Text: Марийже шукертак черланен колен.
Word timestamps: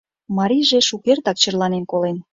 Марийже 0.37 0.79
шукертак 0.87 1.37
черланен 1.41 1.83
колен. 1.91 2.17